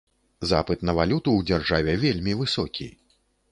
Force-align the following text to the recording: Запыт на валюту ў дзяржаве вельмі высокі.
Запыт 0.51 0.85
на 0.89 0.95
валюту 0.99 1.29
ў 1.35 1.41
дзяржаве 1.51 1.93
вельмі 2.07 2.37
высокі. 2.43 2.91